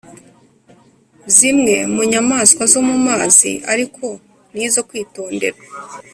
zimwe 1.35 1.75
mu 1.93 2.01
nyamaswa 2.11 2.63
zo 2.71 2.81
mu 2.89 2.97
mazi 3.07 3.51
ariko 3.71 4.05
ni 4.53 4.61
izo 4.67 4.81
kwitonderwa 4.89 5.65